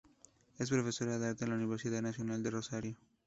[0.57, 2.95] Es profesora de arte en la Universidad Nacional de Rosario.